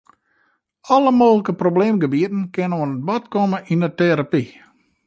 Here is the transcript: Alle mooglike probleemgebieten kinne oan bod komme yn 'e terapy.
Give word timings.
Alle 0.95 1.11
mooglike 1.17 1.53
probleemgebieten 1.61 2.43
kinne 2.55 2.75
oan 2.81 2.93
bod 3.07 3.23
komme 3.33 3.57
yn 3.73 3.81
'e 3.85 3.89
terapy. 3.97 4.43